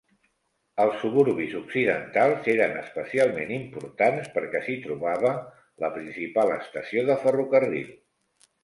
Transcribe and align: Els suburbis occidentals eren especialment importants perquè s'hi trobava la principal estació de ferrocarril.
Els 0.85 0.95
suburbis 1.01 1.51
occidentals 1.59 2.49
eren 2.55 2.73
especialment 2.81 3.53
importants 3.59 4.33
perquè 4.39 4.65
s'hi 4.67 4.81
trobava 4.89 5.37
la 5.87 5.95
principal 6.01 6.57
estació 6.61 7.09
de 7.13 7.23
ferrocarril. 7.29 7.97